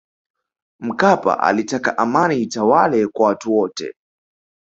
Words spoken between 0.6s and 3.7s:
mkapa alitaka amani itawale kwa watu